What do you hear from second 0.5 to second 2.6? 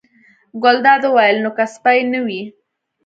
ګلداد وویل: نو که سپی نه وي.